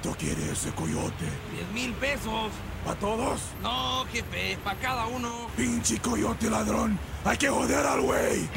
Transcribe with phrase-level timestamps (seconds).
[0.00, 1.24] ¿Cuánto quiere ese coyote?
[1.52, 2.52] Diez mil pesos.
[2.84, 3.40] ¿Para todos?
[3.60, 5.48] No, jefe, para cada uno.
[5.56, 6.96] Pinche coyote ladrón.
[7.24, 8.48] Hay que joder al güey.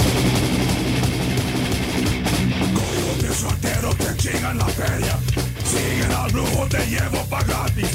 [2.76, 5.18] Coyote soltero te chingan la feria.
[5.66, 7.90] Siguen al brujo, te llevo pa' gratis.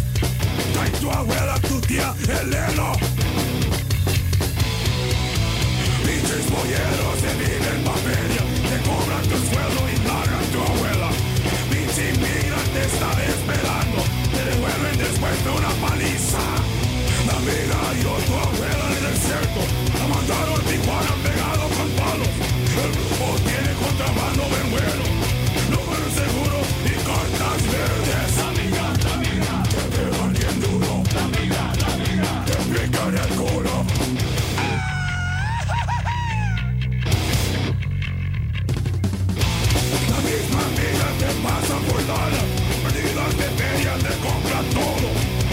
[0.73, 2.93] Trae tu abuela, tu tía, el heno.
[6.05, 8.43] Pinches polleros se viven pa' feria.
[8.71, 11.16] Te cobran tu sueldo y pagan tu abuela.
[12.77, 14.05] Inmigrante está esperando.
[14.33, 16.39] Te devuelven después de una paliza.
[17.27, 19.61] La amiga yo, tu abuela en el desierto.
[19.99, 22.29] La mandaron Tijuana pegado con palos.
[22.83, 25.06] El grupo tiene contrabando bien bueno.
[43.99, 45.09] De te compra todo.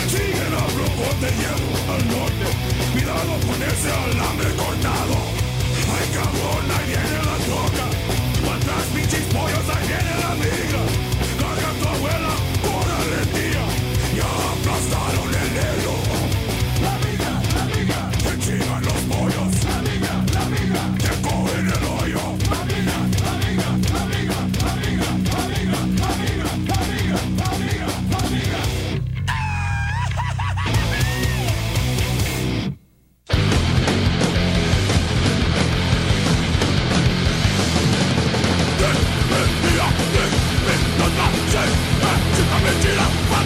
[0.09, 2.47] Siguen a brujo, te llevo al norte.
[2.91, 5.15] Cuidado con ese alambre cortado.
[5.95, 7.32] Ay cabrón, ahí viene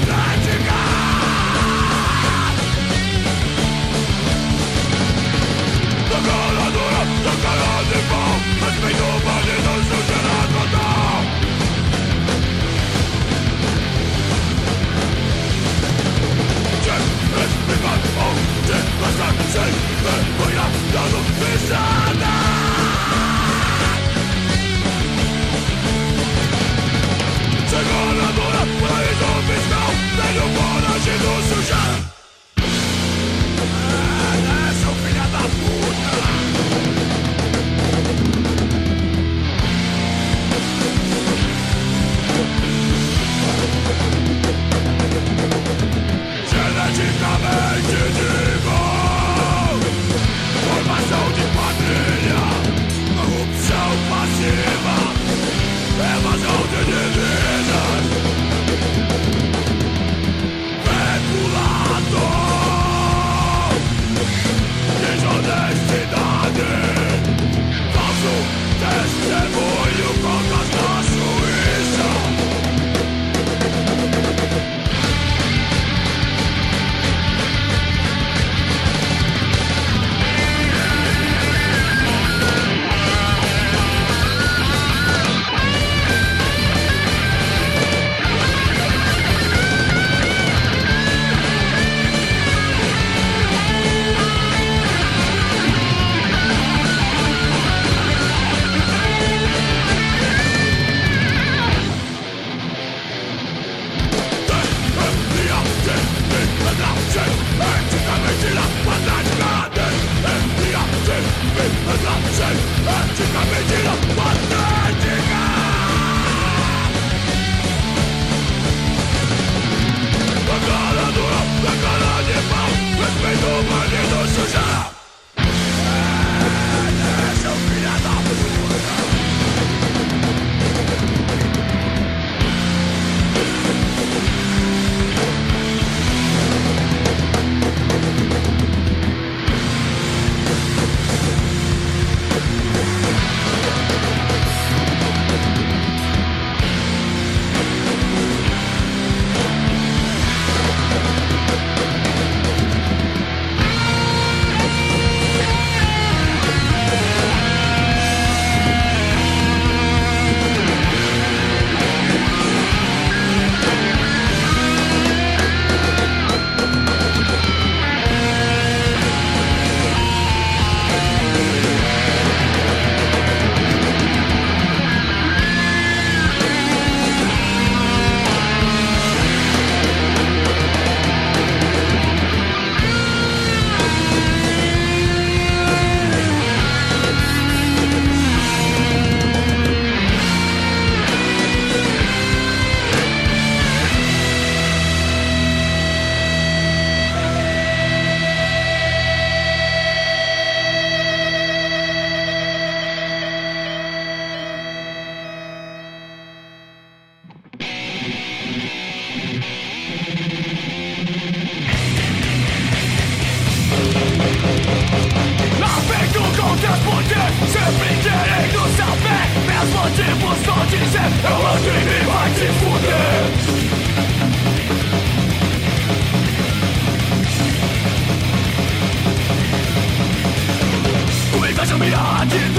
[0.06, 0.37] Somebody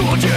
[0.09, 0.27] ilude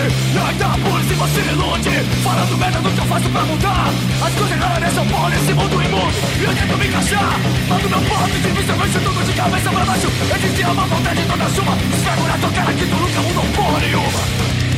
[0.47, 1.91] Ainda por se você ilude
[2.23, 3.89] Falando merda do que eu faço pra mudar.
[4.23, 6.15] As coisas erradas nessa porra, nesse mundo imundo.
[6.43, 7.41] Eu tento me encaixar.
[7.69, 10.09] Mas o meu ponto de vista vai tudo de cabeça pra baixo.
[10.37, 11.77] Existe é uma vontade toda sua.
[11.97, 14.72] Esfrego a tua cara que tu nunca mudou porra nenhuma.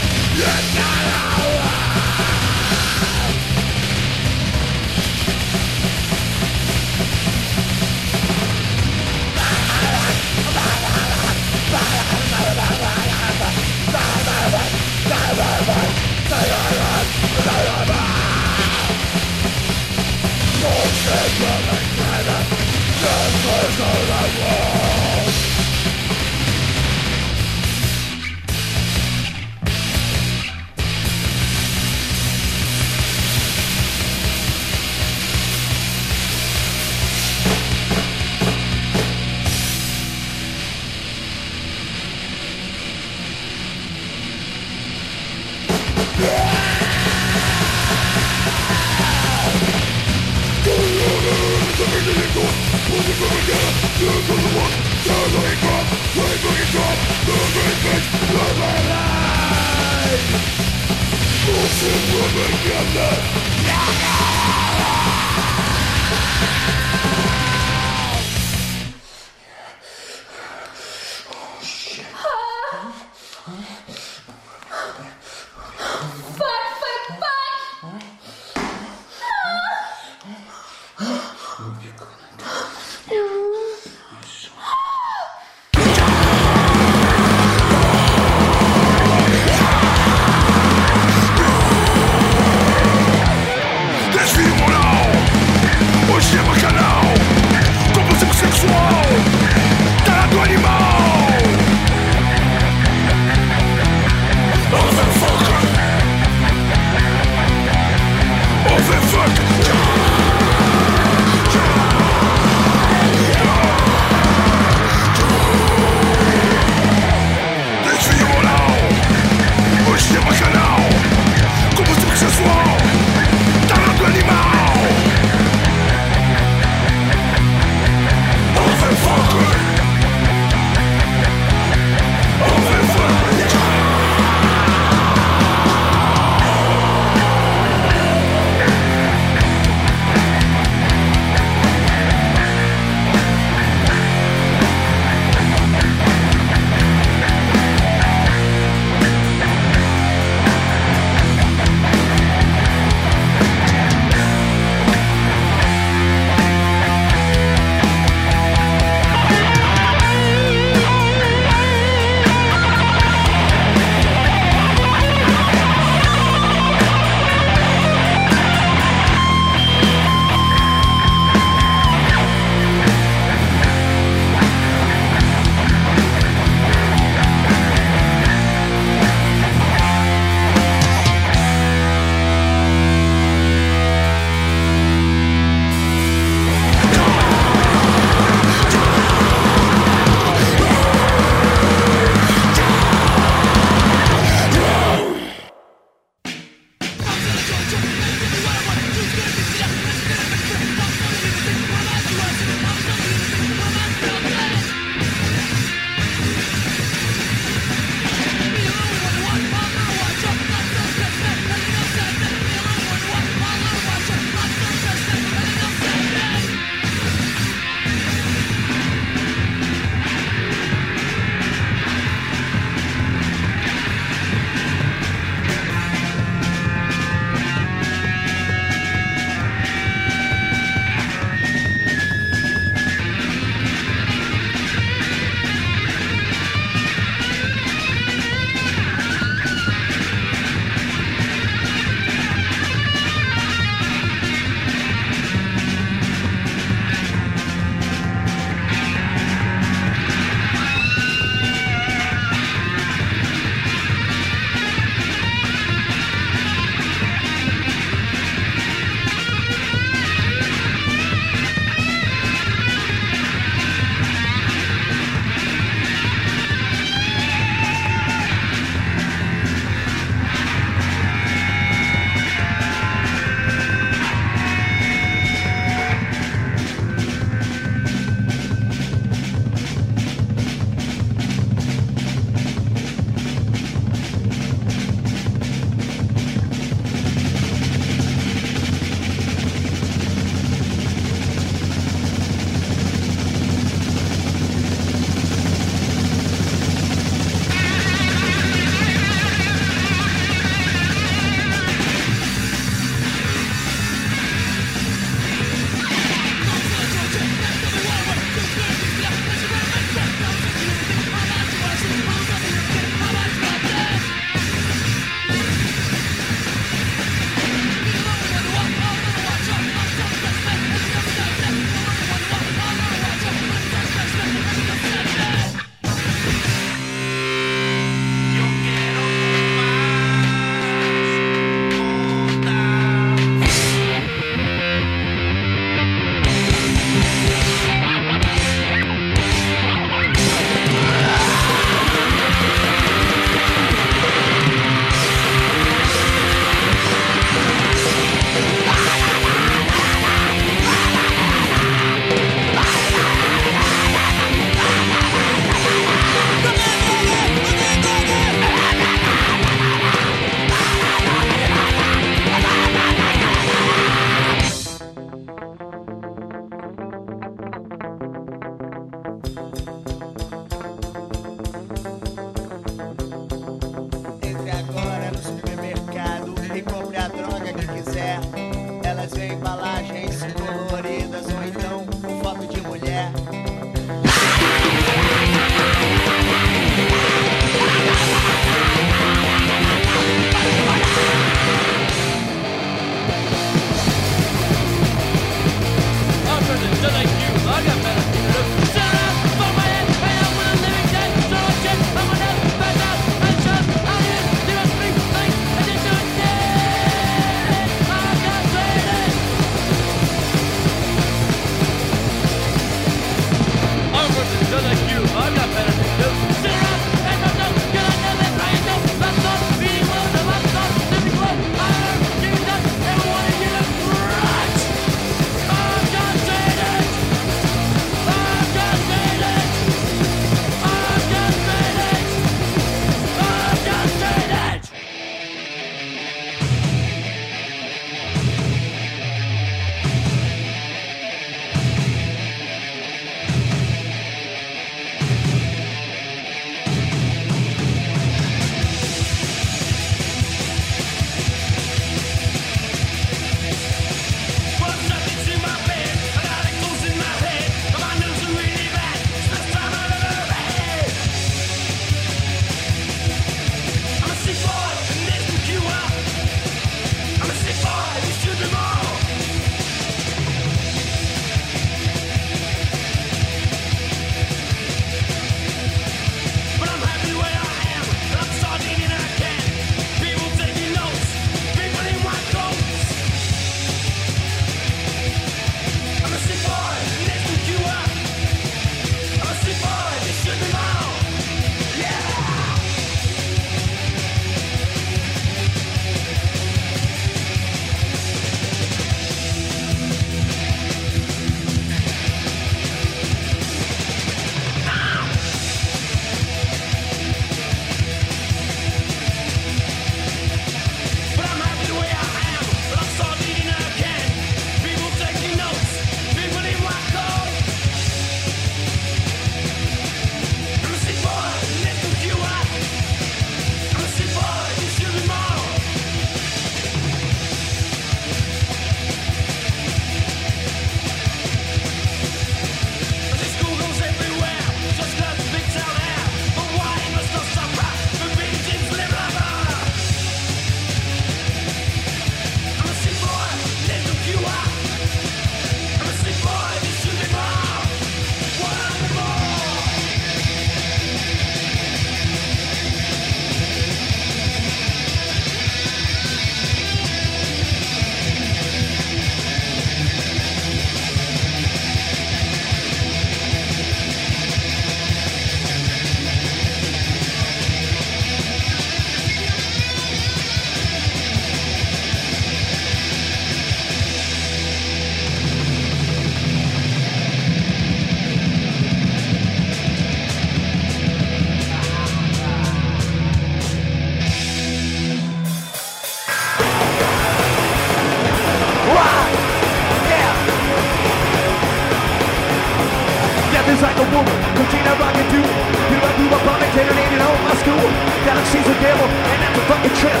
[593.62, 595.22] like a woman Container I can do
[595.70, 597.66] People I grew up on interrogated all my school.
[598.04, 600.00] Galaxy's a devil and that's a fucking trip.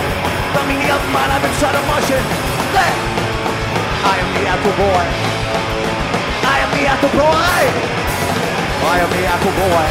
[0.52, 2.20] Got me up my life inside a Martian!
[4.04, 5.04] I am the apple boy.
[6.44, 7.64] I am the apple boy.
[8.84, 9.86] I am the apple boy.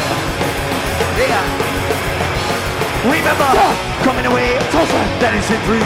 [1.18, 1.42] Yeah.
[3.02, 3.50] Remember,
[4.04, 4.54] coming away,
[5.18, 5.82] that is in three,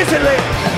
[0.00, 0.69] Italy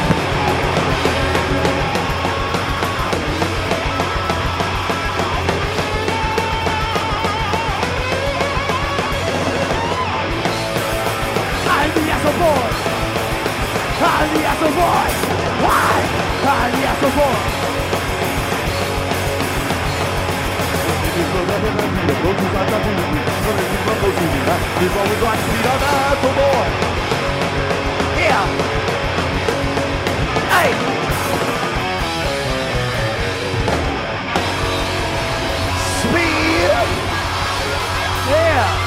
[14.35, 15.12] aliás sou voz,
[15.68, 16.03] ai,
[16.64, 17.62] aliás sou voz.
[22.23, 23.05] Todos atavivos,
[23.45, 26.68] todos de fantasia, envolve do aspiranato, boy.
[28.16, 28.45] Yeah.
[30.51, 30.73] Hey.
[36.01, 36.71] Speed.
[38.29, 38.82] Yeah.